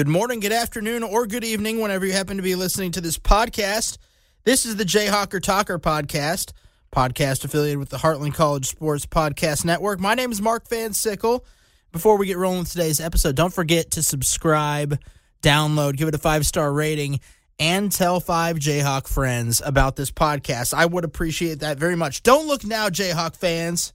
[0.00, 3.18] Good morning, good afternoon, or good evening, whenever you happen to be listening to this
[3.18, 3.98] podcast.
[4.44, 6.52] This is the Jayhawker Talker podcast,
[6.90, 10.00] podcast affiliated with the Heartland College Sports Podcast Network.
[10.00, 11.44] My name is Mark Van Sickle.
[11.92, 14.98] Before we get rolling with today's episode, don't forget to subscribe,
[15.42, 17.20] download, give it a five star rating,
[17.58, 20.72] and tell five Jayhawk friends about this podcast.
[20.72, 22.22] I would appreciate that very much.
[22.22, 23.92] Don't look now, Jayhawk fans,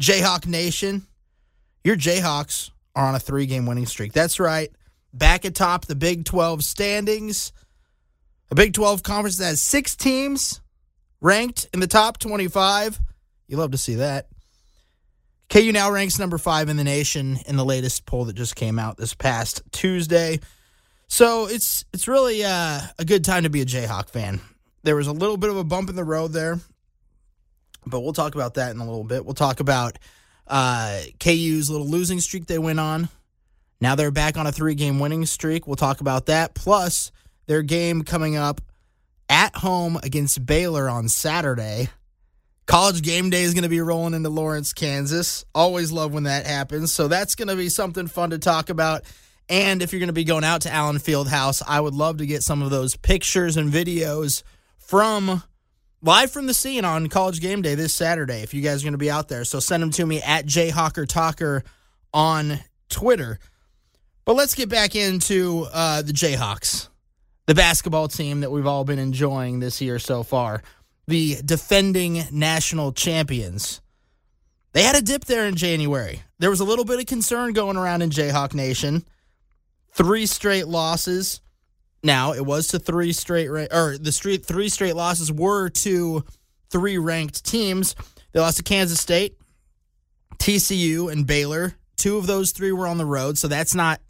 [0.00, 1.08] Jayhawk Nation.
[1.82, 4.12] Your Jayhawks are on a three game winning streak.
[4.12, 4.70] That's right.
[5.18, 7.52] Back atop the Big 12 standings.
[8.50, 10.60] A Big 12 conference that has six teams
[11.20, 13.00] ranked in the top 25.
[13.46, 14.28] You love to see that.
[15.48, 18.78] KU now ranks number five in the nation in the latest poll that just came
[18.78, 20.40] out this past Tuesday.
[21.08, 24.40] So it's it's really uh, a good time to be a Jayhawk fan.
[24.82, 26.58] There was a little bit of a bump in the road there,
[27.86, 29.24] but we'll talk about that in a little bit.
[29.24, 29.98] We'll talk about
[30.46, 33.08] uh, KU's little losing streak they went on.
[33.80, 35.66] Now they're back on a three game winning streak.
[35.66, 36.54] We'll talk about that.
[36.54, 37.12] Plus,
[37.46, 38.60] their game coming up
[39.28, 41.88] at home against Baylor on Saturday.
[42.66, 45.44] College game day is going to be rolling into Lawrence, Kansas.
[45.54, 46.92] Always love when that happens.
[46.92, 49.04] So that's going to be something fun to talk about.
[49.48, 52.26] And if you're going to be going out to Allen Fieldhouse, I would love to
[52.26, 54.42] get some of those pictures and videos
[54.76, 55.42] from
[56.02, 58.42] live from the scene on College Game Day this Saturday.
[58.42, 60.44] If you guys are going to be out there, so send them to me at
[60.44, 61.64] Jayhawker Talker
[62.12, 63.38] on Twitter.
[64.28, 66.90] But let's get back into uh, the Jayhawks,
[67.46, 70.62] the basketball team that we've all been enjoying this year so far,
[71.06, 73.80] the defending national champions.
[74.72, 76.20] They had a dip there in January.
[76.40, 79.02] There was a little bit of concern going around in Jayhawk Nation.
[79.92, 81.40] Three straight losses.
[82.02, 86.22] Now it was to three straight, or the street three straight losses were to
[86.68, 87.96] three ranked teams.
[88.32, 89.38] They lost to Kansas State,
[90.36, 91.76] TCU, and Baylor.
[91.96, 94.02] Two of those three were on the road, so that's not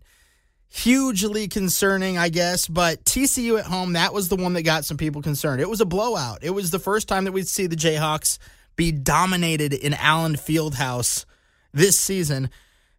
[0.68, 2.68] hugely concerning, I guess.
[2.68, 5.60] But TCU at home, that was the one that got some people concerned.
[5.60, 6.38] It was a blowout.
[6.42, 8.38] It was the first time that we'd see the Jayhawks
[8.76, 11.24] be dominated in Allen Fieldhouse
[11.72, 12.50] this season.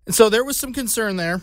[0.05, 1.41] And so there was some concern there.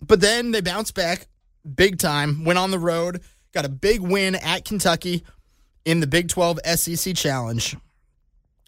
[0.00, 1.26] But then they bounced back
[1.74, 3.22] big time, went on the road,
[3.54, 5.24] got a big win at Kentucky
[5.84, 7.76] in the Big 12 SEC Challenge.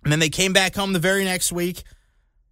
[0.05, 1.83] And then they came back home the very next week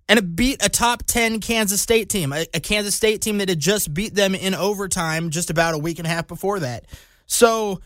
[0.08, 3.48] and it beat a top 10 Kansas State team, a, a, Kansas State team that
[3.48, 6.86] had just beat them in overtime just about a week and a half before that.
[7.26, 7.80] So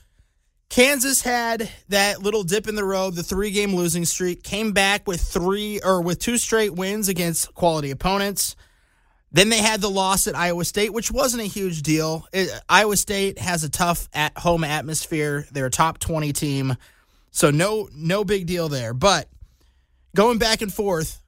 [0.68, 5.06] Kansas had that little dip in the road, the three game losing streak, came back
[5.06, 8.56] with three or with two straight wins against quality opponents.
[9.32, 12.26] Then they had the loss at Iowa State, which wasn't a huge deal.
[12.32, 15.46] It, Iowa State has a tough at home atmosphere.
[15.52, 16.76] They're a top 20 team.
[17.30, 18.94] So no no big deal there.
[18.94, 19.28] But
[20.14, 21.20] going back and forth,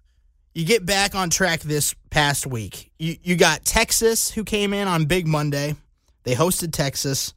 [0.55, 2.91] you get back on track this past week.
[2.99, 5.75] You you got Texas who came in on Big Monday.
[6.25, 7.33] They hosted Texas,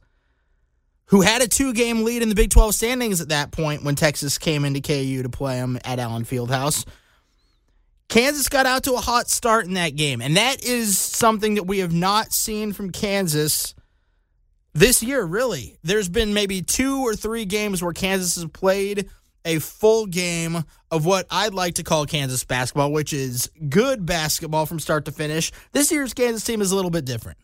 [1.06, 3.94] who had a two game lead in the Big 12 standings at that point when
[3.94, 6.86] Texas came into KU to play them at Allen Fieldhouse.
[8.08, 11.64] Kansas got out to a hot start in that game, and that is something that
[11.64, 13.74] we have not seen from Kansas
[14.74, 15.78] this year, really.
[15.82, 19.08] There's been maybe two or three games where Kansas has played
[19.44, 24.66] a full game of what I'd like to call Kansas basketball, which is good basketball
[24.66, 25.52] from start to finish.
[25.72, 27.38] This year's Kansas team is a little bit different.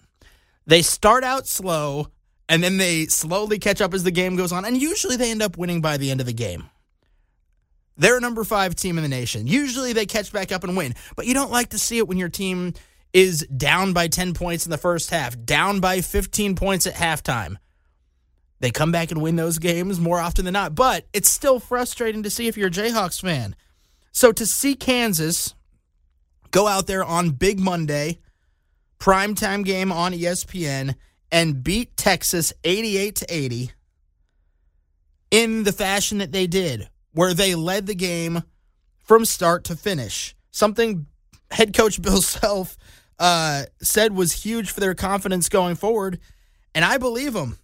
[0.66, 2.08] They start out slow
[2.48, 5.42] and then they slowly catch up as the game goes on, and usually they end
[5.42, 6.64] up winning by the end of the game.
[7.98, 9.47] They're a number five team in the nation.
[9.47, 12.16] Usually they catch back up and win, but you don't like to see it when
[12.16, 12.75] your team
[13.12, 17.56] is down by 10 points in the first half, down by 15 points at halftime
[18.60, 20.74] they come back and win those games more often than not.
[20.74, 23.54] But it's still frustrating to see if you're a Jayhawks fan.
[24.12, 25.54] So to see Kansas
[26.50, 28.19] go out there on Big Monday,
[28.98, 30.96] primetime game on ESPN,
[31.30, 33.70] and beat Texas 88 to 80
[35.30, 38.42] in the fashion that they did, where they led the game
[39.04, 40.34] from start to finish.
[40.50, 41.06] Something
[41.50, 42.76] head coach Bill Self
[43.19, 46.19] uh, said was huge for their confidence going forward.
[46.75, 47.58] And I believe him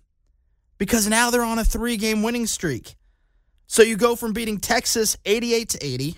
[0.79, 2.97] because now they're on a three game winning streak.
[3.67, 6.17] So you go from beating Texas 88 to 80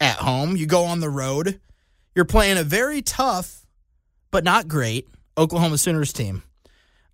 [0.00, 1.60] at home, you go on the road.
[2.14, 3.66] You're playing a very tough,
[4.30, 6.42] but not great Oklahoma Sooners team.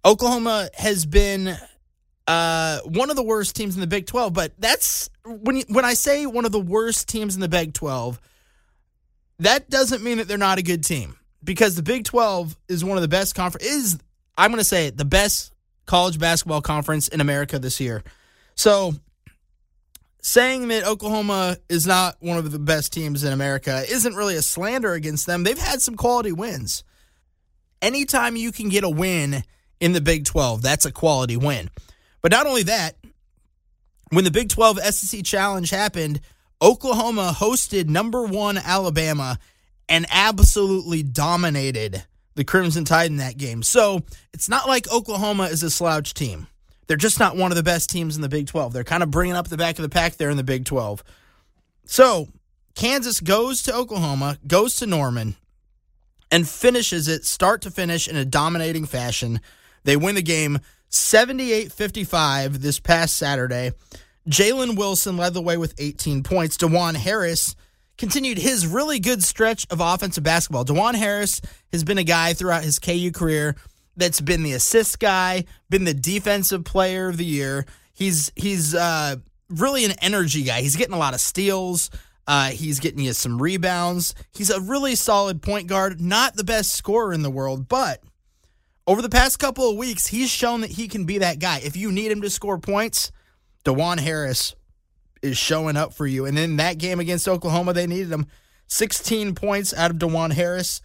[0.04, 1.56] Oklahoma has been
[2.26, 5.84] uh, one of the worst teams in the Big 12, but that's when you, when
[5.84, 8.20] I say one of the worst teams in the Big 12,
[9.40, 12.98] that doesn't mean that they're not a good team because the Big 12 is one
[12.98, 13.98] of the best conference is
[14.36, 15.53] I'm going to say it, the best
[15.86, 18.02] college basketball conference in America this year.
[18.54, 18.94] So
[20.20, 24.42] saying that Oklahoma is not one of the best teams in America isn't really a
[24.42, 25.44] slander against them.
[25.44, 26.82] They've had some quality wins.
[27.82, 29.44] anytime you can get a win
[29.78, 31.68] in the Big 12, that's a quality win.
[32.22, 32.96] But not only that,
[34.08, 36.20] when the Big 12 SEC Challenge happened,
[36.62, 39.38] Oklahoma hosted number one Alabama
[39.88, 42.04] and absolutely dominated
[42.34, 43.62] the Crimson Tide in that game.
[43.62, 44.02] So
[44.32, 46.48] it's not like Oklahoma is a slouch team.
[46.86, 48.72] They're just not one of the best teams in the Big 12.
[48.72, 51.02] They're kind of bringing up the back of the pack there in the Big 12.
[51.86, 52.28] So
[52.74, 55.36] Kansas goes to Oklahoma, goes to Norman,
[56.30, 59.40] and finishes it start to finish in a dominating fashion.
[59.84, 60.58] They win the game
[60.88, 63.72] 78 55 this past Saturday.
[64.28, 66.56] Jalen Wilson led the way with 18 points.
[66.56, 67.54] Dajuan Harris
[67.98, 70.64] continued his really good stretch of offensive basketball.
[70.64, 71.40] Dajuan Harris
[71.72, 73.56] has been a guy throughout his KU career
[73.96, 77.66] that's been the assist guy, been the defensive player of the year.
[77.92, 79.16] He's he's uh,
[79.48, 80.60] really an energy guy.
[80.60, 81.90] He's getting a lot of steals.
[82.26, 84.14] Uh, he's getting you some rebounds.
[84.32, 86.00] He's a really solid point guard.
[86.00, 88.02] Not the best scorer in the world, but
[88.86, 91.60] over the past couple of weeks, he's shown that he can be that guy.
[91.62, 93.12] If you need him to score points,
[93.64, 94.54] Dajuan Harris
[95.24, 96.26] is showing up for you.
[96.26, 98.26] And in that game against Oklahoma, they needed him.
[98.68, 100.80] 16 points out of Dajuan Harris.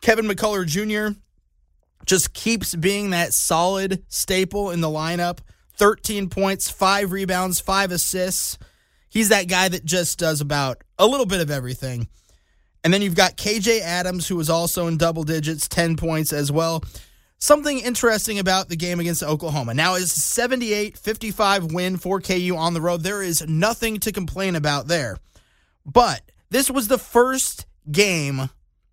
[0.00, 1.18] Kevin McCullar Jr.
[2.04, 5.38] just keeps being that solid staple in the lineup.
[5.76, 8.58] 13 points, five rebounds, five assists.
[9.08, 12.08] He's that guy that just does about a little bit of everything.
[12.82, 16.52] And then you've got KJ Adams, who was also in double digits, 10 points as
[16.52, 16.84] well.
[17.38, 19.74] Something interesting about the game against Oklahoma.
[19.74, 23.02] Now is 78-55 win for KU on the road.
[23.02, 25.18] There is nothing to complain about there.
[25.84, 28.48] But this was the first game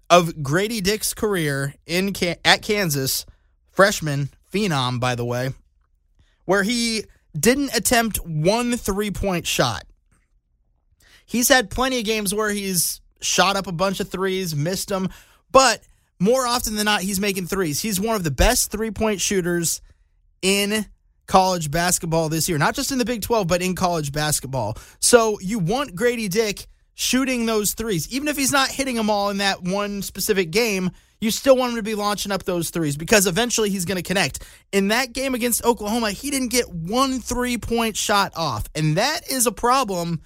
[0.10, 2.14] of Grady Dick's career in
[2.44, 3.26] at Kansas,
[3.72, 5.52] freshman phenom by the way,
[6.46, 7.06] where he
[7.38, 9.86] didn't attempt one three-point shot.
[11.26, 15.10] He's had plenty of games where he's shot up a bunch of threes, missed them,
[15.52, 15.82] but
[16.24, 17.82] more often than not, he's making threes.
[17.82, 19.82] He's one of the best three point shooters
[20.42, 20.86] in
[21.28, 24.78] college basketball this year, not just in the Big 12, but in college basketball.
[25.00, 28.10] So you want Grady Dick shooting those threes.
[28.10, 31.72] Even if he's not hitting them all in that one specific game, you still want
[31.72, 34.44] him to be launching up those threes because eventually he's going to connect.
[34.72, 38.66] In that game against Oklahoma, he didn't get one three point shot off.
[38.76, 40.22] And that is a problem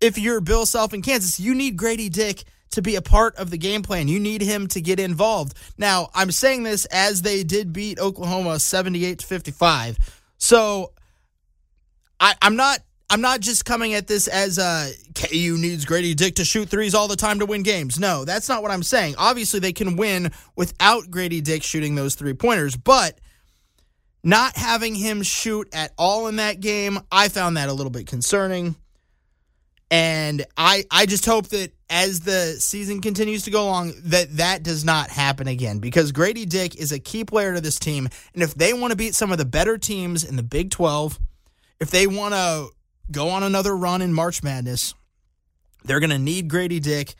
[0.00, 1.38] if you're Bill Self in Kansas.
[1.38, 4.08] You need Grady Dick to be a part of the game plan.
[4.08, 5.56] You need him to get involved.
[5.78, 9.98] Now, I'm saying this as they did beat Oklahoma 78 to 55.
[10.38, 10.92] So
[12.18, 12.80] I, am not
[13.10, 16.94] I'm not just coming at this as uh, KU needs Grady Dick to shoot threes
[16.94, 18.00] all the time to win games.
[18.00, 19.16] No, that's not what I'm saying.
[19.18, 23.18] Obviously, they can win without Grady Dick shooting those three pointers, but
[24.24, 28.06] not having him shoot at all in that game, I found that a little bit
[28.06, 28.76] concerning.
[29.90, 34.62] And I I just hope that as the season continues to go along that that
[34.62, 38.42] does not happen again because Grady Dick is a key player to this team and
[38.42, 41.18] if they want to beat some of the better teams in the Big 12,
[41.80, 42.68] if they want to
[43.10, 44.94] go on another run in March Madness,
[45.84, 47.14] they're going to need Grady Dick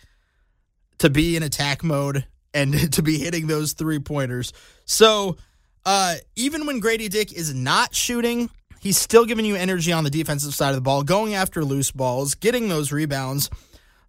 [0.98, 2.24] to be in attack mode
[2.54, 4.54] and to be hitting those three pointers.
[4.86, 5.36] So,
[5.84, 8.48] uh, even when Grady Dick is not shooting,
[8.82, 11.92] He's still giving you energy on the defensive side of the ball, going after loose
[11.92, 13.48] balls, getting those rebounds.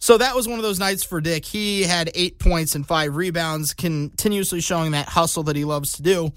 [0.03, 1.45] So that was one of those nights for Dick.
[1.45, 6.01] He had eight points and five rebounds, continuously showing that hustle that he loves to
[6.01, 6.33] do.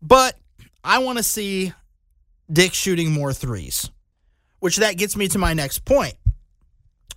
[0.00, 0.38] But
[0.84, 1.72] I want to see
[2.48, 3.90] Dick shooting more threes,
[4.60, 6.14] which that gets me to my next point.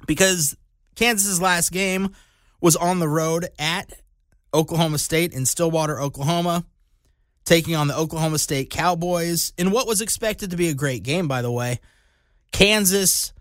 [0.08, 0.58] Because
[0.96, 2.10] Kansas's last game
[2.60, 3.94] was on the road at
[4.56, 6.66] Oklahoma State in Stillwater, Oklahoma
[7.46, 11.28] taking on the Oklahoma State Cowboys in what was expected to be a great game,
[11.28, 11.80] by the way.
[12.52, 13.32] Kansas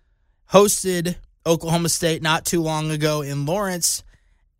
[0.53, 1.17] hosted
[1.47, 4.05] Oklahoma State not too long ago in Lawrence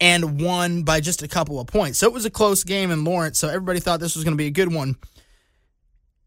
[0.01, 1.99] and won by just a couple of points.
[1.99, 4.39] So it was a close game in Lawrence, so everybody thought this was going to
[4.43, 4.97] be a good one.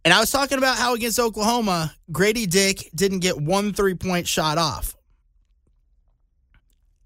[0.05, 4.27] And I was talking about how against Oklahoma, Grady Dick didn't get one three point
[4.27, 4.95] shot off.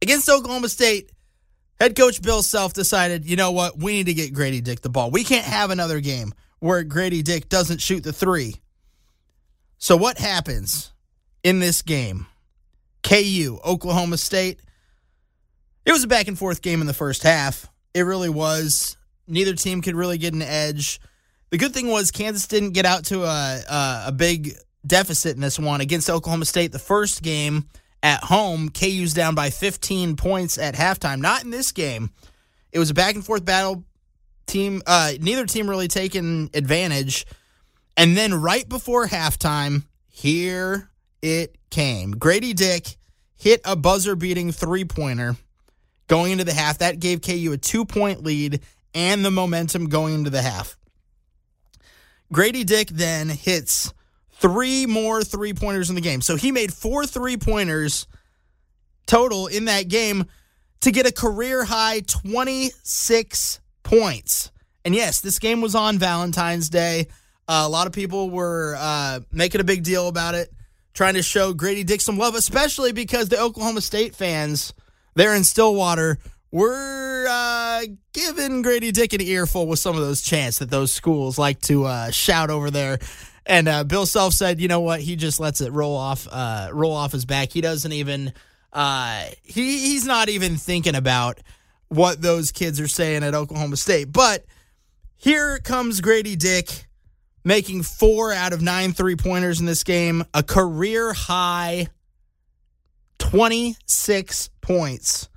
[0.02, 1.12] Against Oklahoma State,
[1.80, 4.90] Head coach Bill Self decided, you know what, we need to get Grady Dick the
[4.90, 5.12] ball.
[5.12, 8.56] We can't have another game where Grady Dick doesn't shoot the three.
[9.78, 10.92] So what happens
[11.44, 12.26] in this game?
[13.08, 14.60] KU, Oklahoma State.
[15.86, 17.68] It was a back and forth game in the first half.
[17.94, 18.98] It really was.
[19.28, 21.00] Neither team could really get an edge.
[21.50, 24.54] The good thing was Kansas didn't get out to a, a, a big
[24.86, 26.72] deficit in this one against Oklahoma State.
[26.72, 27.68] The first game,
[28.04, 28.70] at home.
[28.70, 31.20] KU's down by 15 points at halftime.
[31.20, 32.12] Not in this game.
[32.72, 33.84] It was a back and forth battle.
[34.46, 37.26] Team, uh, neither team really taking advantage.
[37.98, 40.90] And then right before halftime, here
[41.22, 42.12] it came.
[42.12, 42.98] Grady Dick
[43.38, 45.36] hit a buzzer beating three pointer
[46.08, 46.80] going into the half.
[46.80, 48.62] That gave KU a two point lead
[48.94, 50.78] and the momentum going into the half.
[52.32, 53.94] Grady Dick then hits
[54.32, 56.22] three more three pointers in the game.
[56.22, 58.08] So he made four three pointers
[59.06, 60.26] total in that game
[60.82, 64.52] to get a career high 26 points.
[64.86, 67.08] And yes, this game was on Valentine's Day.
[67.48, 70.52] Uh, a lot of people were uh, making a big deal about it,
[70.98, 74.74] trying to show Grady Dick some love, especially because the Oklahoma State fans
[75.14, 76.18] there in Stillwater
[76.52, 81.38] were uh, giving Grady Dick an earful with some of those chants that those schools
[81.38, 82.98] like to uh, shout over there.
[83.46, 85.00] And uh, Bill Self said, you know what?
[85.00, 87.52] He just lets it roll off, uh, roll off his back.
[87.52, 88.34] He doesn't even,
[88.74, 91.38] uh, he he's not even thinking about
[91.90, 94.12] what those kids are saying at Oklahoma State.
[94.12, 94.46] But
[95.16, 96.87] here comes Grady Dick
[97.48, 101.88] making four out of nine three pointers in this game, a career high
[103.20, 105.30] 26 points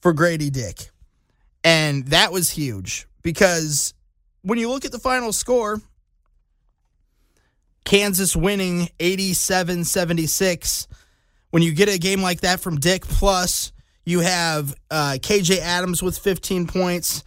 [0.00, 0.88] for Grady Dick.
[1.62, 3.92] And that was huge because
[4.40, 5.82] when you look at the final score,
[7.84, 10.88] Kansas winning 87 76.
[11.50, 13.72] When you get a game like that from Dick, plus
[14.06, 17.24] you have uh, KJ Adams with 15 points.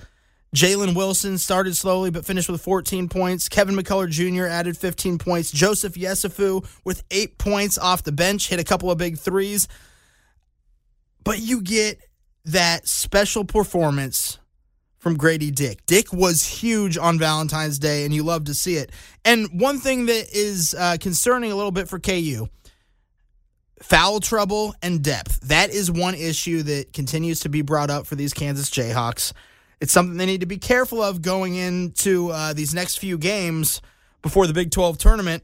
[0.56, 3.50] Jalen Wilson started slowly but finished with 14 points.
[3.50, 4.46] Kevin McCullar Jr.
[4.46, 5.52] added 15 points.
[5.52, 9.68] Joseph Yesufu with eight points off the bench, hit a couple of big threes.
[11.24, 12.00] But you get
[12.46, 14.40] that special performance
[14.98, 15.86] from Grady Dick.
[15.86, 18.92] Dick was huge on Valentine's Day, and you love to see it.
[19.24, 22.48] And one thing that is uh, concerning a little bit for KU
[23.82, 25.40] foul trouble and depth.
[25.42, 29.32] That is one issue that continues to be brought up for these Kansas Jayhawks.
[29.82, 33.82] It's something they need to be careful of going into uh, these next few games
[34.22, 35.44] before the Big 12 tournament.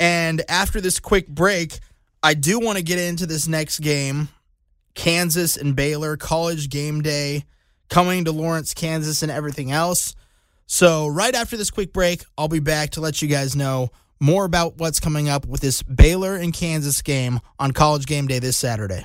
[0.00, 1.78] And after this quick break,
[2.22, 4.28] I do want to get into this next game
[4.94, 7.44] Kansas and Baylor, college game day
[7.88, 10.14] coming to Lawrence, Kansas, and everything else.
[10.66, 13.90] So, right after this quick break, I'll be back to let you guys know
[14.20, 18.38] more about what's coming up with this Baylor and Kansas game on college game day
[18.38, 19.04] this Saturday.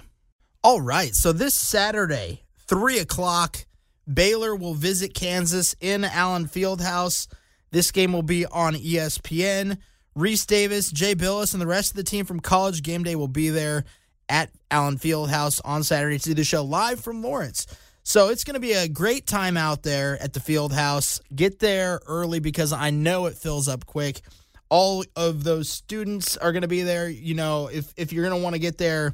[0.64, 3.66] All right, so this Saturday, 3 o'clock,
[4.12, 7.28] Baylor will visit Kansas in Allen Fieldhouse.
[7.72, 9.78] This game will be on ESPN.
[10.18, 13.28] Rece Davis, Jay Bilas, and the rest of the team from College Game Day will
[13.28, 13.84] be there
[14.30, 17.68] at Allen Fieldhouse on Saturday to do the show live from Lawrence.
[18.04, 21.20] So it's going to be a great time out there at the field house.
[21.36, 24.22] Get there early because I know it fills up quick.
[24.70, 27.10] All of those students are going to be there.
[27.10, 29.14] You know, if if you're going to want to get there,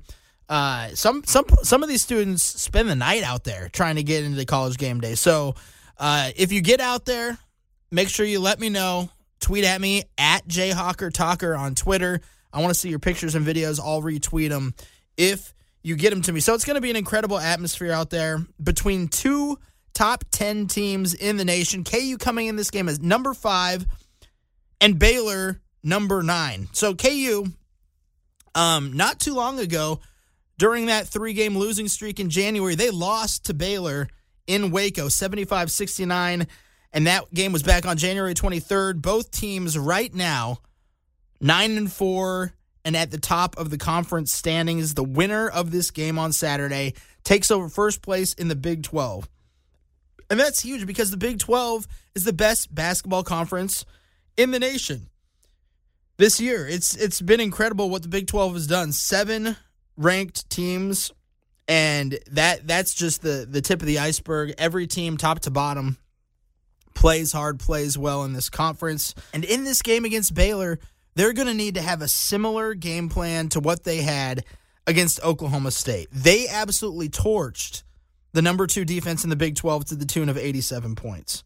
[0.53, 4.24] uh, some some some of these students spend the night out there trying to get
[4.24, 5.15] into the college game day.
[5.15, 5.55] So
[5.98, 7.39] uh, if you get out there,
[7.89, 9.10] make sure you let me know.
[9.39, 12.22] Tweet at me at Jayhawker Talker on Twitter.
[12.53, 13.79] I want to see your pictures and videos.
[13.83, 14.75] I'll retweet them
[15.17, 16.39] if you get them to me.
[16.39, 19.57] So it's going to be an incredible atmosphere out there between two
[19.95, 21.83] top 10 teams in the nation.
[21.83, 23.88] KU coming in this game as number five
[24.79, 26.67] and Baylor number nine.
[26.74, 27.48] So KU,
[28.53, 30.00] um, not too long ago,
[30.57, 34.07] during that three game losing streak in January, they lost to Baylor
[34.48, 36.48] in Waco 75 69.
[36.95, 39.01] And that game was back on January 23rd.
[39.01, 40.60] Both teams right now,
[41.41, 42.53] nine and four
[42.86, 44.93] and at the top of the conference standings.
[44.93, 46.93] The winner of this game on Saturday
[47.24, 49.27] takes over first place in the Big 12.
[50.29, 53.86] And that's huge because the Big 12 is the best basketball conference
[54.38, 55.10] in the nation.
[56.17, 58.91] This year, it's it's been incredible what the Big 12 has done.
[58.91, 59.57] Seven
[59.97, 61.12] ranked teams
[61.67, 64.53] and that that's just the the tip of the iceberg.
[64.57, 65.97] Every team top to bottom
[66.93, 69.15] plays hard, plays well in this conference.
[69.33, 70.79] And in this game against Baylor,
[71.15, 74.45] they're going to need to have a similar game plan to what they had
[74.85, 76.09] against Oklahoma State.
[76.12, 77.83] They absolutely torched
[78.33, 81.43] the number two defense in the Big 12 to the tune of 87 points.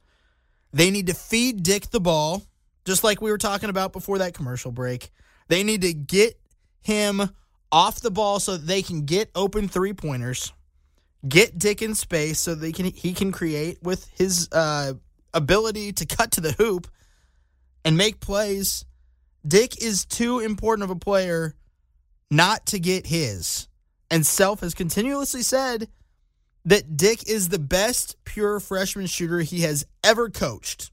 [0.74, 2.44] They need to feed Dick the ball,
[2.86, 5.12] just like we were talking about before that commercial break.
[5.48, 6.40] They need to get
[6.82, 7.30] him
[7.72, 10.54] off the ball so they can get open three pointers,
[11.28, 14.94] get Dick in space so they can he can create with his uh,
[15.34, 16.88] ability to cut to the hoop
[17.84, 18.86] and make plays
[19.48, 21.56] Dick is too important of a player
[22.30, 23.68] not to get his.
[24.10, 25.88] And Self has continuously said
[26.66, 30.92] that Dick is the best pure freshman shooter he has ever coached.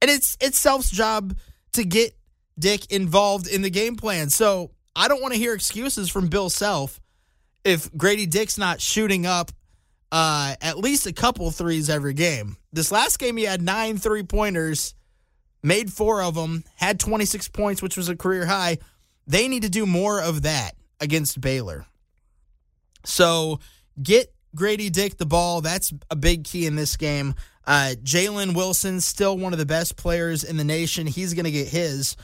[0.00, 1.36] And it's it's Self's job
[1.72, 2.16] to get
[2.58, 4.30] Dick involved in the game plan.
[4.30, 7.00] So I don't want to hear excuses from Bill Self
[7.64, 9.52] if Grady Dick's not shooting up
[10.12, 12.56] uh, at least a couple threes every game.
[12.72, 14.94] This last game, he had nine three pointers
[15.62, 18.78] made four of them, had 26 points, which was a career high.
[19.26, 21.86] They need to do more of that against Baylor.
[23.04, 23.60] So
[24.02, 25.60] get Grady Dick the ball.
[25.60, 27.34] That's a big key in this game.
[27.66, 31.06] Uh, Jalen Wilson, still one of the best players in the nation.
[31.06, 32.16] He's going to get his,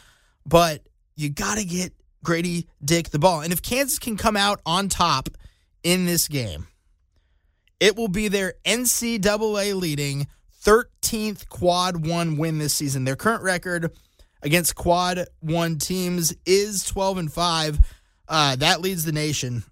[0.44, 0.82] but
[1.14, 1.92] you got to get
[2.26, 3.40] Grady Dick the ball.
[3.40, 5.30] And if Kansas can come out on top
[5.82, 6.66] in this game,
[7.80, 10.26] it will be their NCAA leading
[10.64, 13.04] 13th quad one win this season.
[13.04, 13.92] Their current record
[14.42, 17.78] against quad one teams is 12 and 5.
[18.28, 19.62] Uh, that leads the nation.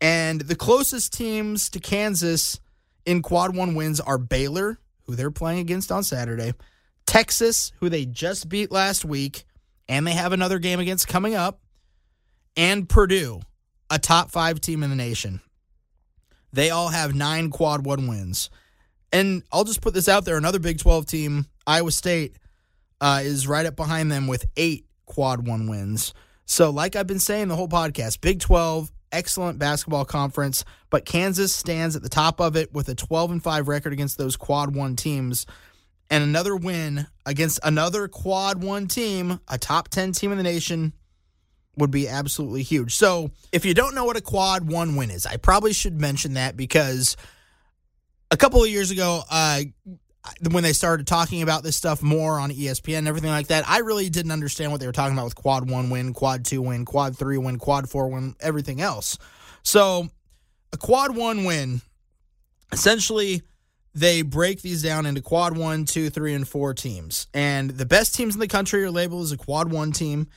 [0.00, 2.60] And the closest teams to Kansas
[3.04, 6.52] in quad one wins are Baylor, who they're playing against on Saturday,
[7.06, 9.44] Texas, who they just beat last week,
[9.88, 11.60] and they have another game against coming up,
[12.56, 13.40] and Purdue,
[13.90, 15.40] a top five team in the nation.
[16.52, 18.50] They all have nine quad one wins.
[19.12, 22.36] And I'll just put this out there another Big 12 team, Iowa State,
[23.00, 26.14] uh, is right up behind them with eight quad one wins.
[26.46, 31.54] So, like I've been saying the whole podcast, Big 12, excellent basketball conference, but Kansas
[31.54, 34.74] stands at the top of it with a 12 and 5 record against those quad
[34.74, 35.46] one teams.
[36.10, 40.92] And another win against another quad one team, a top 10 team in the nation,
[41.76, 42.94] would be absolutely huge.
[42.94, 46.34] So, if you don't know what a quad one win is, I probably should mention
[46.34, 47.16] that because
[48.30, 49.62] a couple of years ago, uh,
[50.50, 53.78] when they started talking about this stuff more on ESPN and everything like that, I
[53.78, 56.84] really didn't understand what they were talking about with quad one win, quad two win,
[56.84, 59.18] quad three win, quad four win, everything else.
[59.62, 60.08] So,
[60.72, 61.80] a quad one win,
[62.72, 63.42] essentially,
[63.94, 67.26] they break these down into quad one, two, three, and four teams.
[67.34, 70.28] And the best teams in the country are labeled as a quad one team.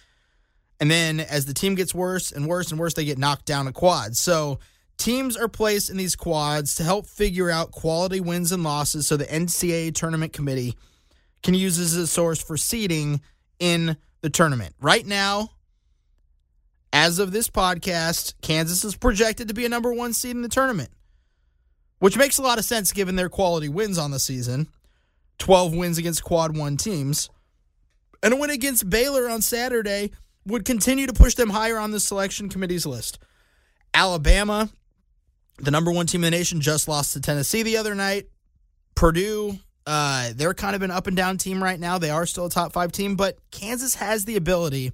[0.80, 3.68] And then as the team gets worse and worse and worse, they get knocked down
[3.68, 4.18] a quad.
[4.18, 4.60] So
[4.98, 9.18] teams are placed in these quads to help figure out quality wins and losses so
[9.18, 10.76] the NCAA tournament committee
[11.44, 13.22] can use this as a source for seeding
[13.60, 14.74] in the tournament.
[14.82, 15.52] Right now,
[16.92, 20.50] as of this podcast, Kansas is projected to be a number one seed in the
[20.50, 20.90] tournament,
[22.00, 24.68] which makes a lot of sense given their quality wins on the season
[25.38, 27.30] 12 wins against quad one teams.
[28.24, 30.12] And a win against Baylor on Saturday
[30.46, 33.20] would continue to push them higher on the selection committee's list.
[33.94, 34.70] Alabama,
[35.60, 38.28] the number one team in the nation, just lost to Tennessee the other night.
[38.96, 41.98] Purdue, uh, they're kind of an up and down team right now.
[41.98, 44.92] They are still a top five team, but Kansas has the ability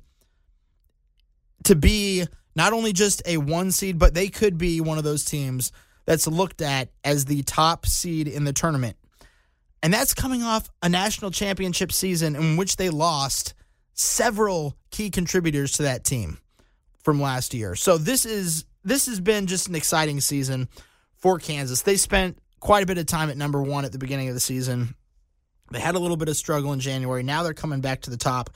[1.65, 5.23] to be not only just a one seed, but they could be one of those
[5.25, 5.71] teams
[6.05, 8.97] that's looked at as the top seed in the tournament.
[9.83, 13.53] And that's coming off a national championship season in which they lost
[13.93, 16.37] several key contributors to that team
[17.03, 17.75] from last year.
[17.75, 20.67] So this is this has been just an exciting season
[21.17, 21.81] for Kansas.
[21.81, 24.39] They spent quite a bit of time at number 1 at the beginning of the
[24.39, 24.95] season.
[25.71, 27.23] They had a little bit of struggle in January.
[27.23, 28.49] Now they're coming back to the top.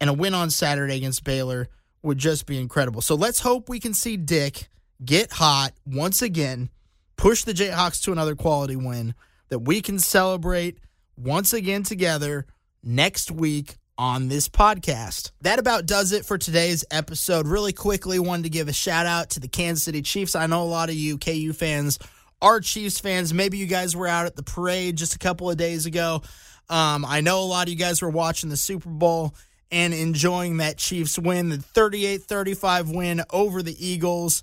[0.00, 1.68] And a win on Saturday against Baylor
[2.02, 3.02] would just be incredible.
[3.02, 4.68] So let's hope we can see Dick
[5.04, 6.70] get hot once again,
[7.16, 9.14] push the Jayhawks to another quality win
[9.48, 10.78] that we can celebrate
[11.16, 12.46] once again together
[12.82, 15.32] next week on this podcast.
[15.42, 17.48] That about does it for today's episode.
[17.48, 20.36] Really quickly, wanted to give a shout out to the Kansas City Chiefs.
[20.36, 21.98] I know a lot of you KU fans
[22.40, 23.34] are Chiefs fans.
[23.34, 26.22] Maybe you guys were out at the parade just a couple of days ago.
[26.70, 29.34] Um, I know a lot of you guys were watching the Super Bowl
[29.70, 34.42] and enjoying that Chiefs win, the 38 35 win over the Eagles.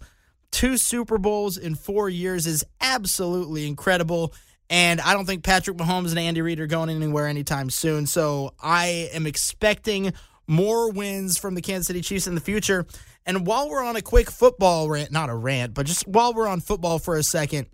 [0.51, 4.33] Two Super Bowls in four years is absolutely incredible.
[4.69, 8.07] And I don't think Patrick Mahomes and Andy Reid are going anywhere anytime soon.
[8.07, 10.13] So I am expecting
[10.47, 12.85] more wins from the Kansas City Chiefs in the future.
[13.25, 16.47] And while we're on a quick football rant, not a rant, but just while we're
[16.47, 17.67] on football for a second,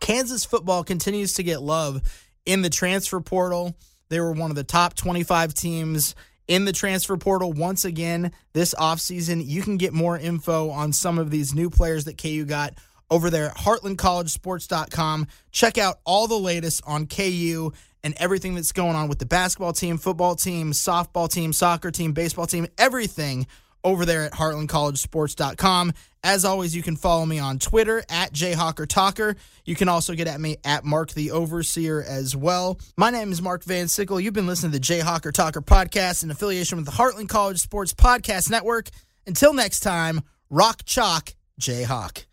[0.00, 2.00] Kansas football continues to get love
[2.46, 3.76] in the transfer portal.
[4.08, 6.14] They were one of the top 25 teams
[6.48, 9.44] in the transfer portal once again this offseason.
[9.44, 12.74] You can get more info on some of these new players that KU got
[13.10, 15.26] over there at heartlandcollegesports.com.
[15.50, 19.72] Check out all the latest on KU and everything that's going on with the basketball
[19.72, 23.46] team, football team, softball team, soccer team, baseball team, everything
[23.82, 25.92] over there at heartlandcollegesports.com.
[26.22, 29.36] As always, you can follow me on Twitter at jhawkertalker.
[29.64, 32.78] You can also get at me at Mark the Overseer as well.
[32.98, 34.20] My name is Mark Van Sickle.
[34.20, 37.94] You've been listening to the Jayhawker Talker podcast in affiliation with the Heartland College Sports
[37.94, 38.90] Podcast Network.
[39.26, 40.20] Until next time,
[40.50, 42.29] rock chalk, Jayhawk.